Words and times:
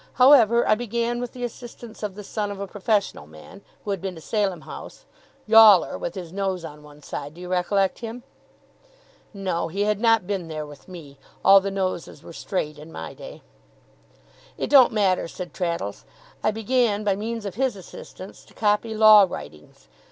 However, 0.13 0.67
I 0.67 0.73
began, 0.73 1.21
with 1.21 1.33
the 1.33 1.43
assistance 1.43 2.01
of 2.01 2.15
the 2.15 2.23
son 2.23 2.49
of 2.49 2.59
a 2.59 2.65
professional 2.65 3.27
man, 3.27 3.61
who 3.85 3.91
had 3.91 4.01
been 4.01 4.15
to 4.15 4.19
Salem 4.19 4.61
House 4.61 5.05
Yawler, 5.45 5.95
with 5.95 6.15
his 6.15 6.33
nose 6.33 6.65
on 6.65 6.81
one 6.81 7.03
side. 7.03 7.35
Do 7.35 7.41
you 7.41 7.47
recollect 7.47 7.99
him?' 7.99 8.23
No. 9.31 9.67
He 9.67 9.81
had 9.83 9.99
not 9.99 10.25
been 10.25 10.47
there 10.47 10.65
with 10.65 10.87
me; 10.87 11.19
all 11.45 11.61
the 11.61 11.69
noses 11.69 12.23
were 12.23 12.33
straight 12.33 12.79
in 12.79 12.91
my 12.91 13.13
day. 13.13 13.43
'It 14.57 14.71
don't 14.71 14.91
matter,' 14.91 15.27
said 15.27 15.53
Traddles. 15.53 16.03
'I 16.43 16.49
began, 16.49 17.03
by 17.03 17.15
means 17.15 17.45
of 17.45 17.53
his 17.53 17.75
assistance, 17.75 18.43
to 18.45 18.55
copy 18.55 18.95
law 18.95 19.27
writings. 19.29 19.87